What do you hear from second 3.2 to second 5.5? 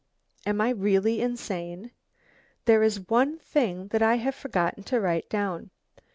thing that I have forgotten to write